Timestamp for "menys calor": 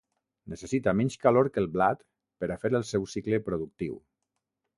1.01-1.49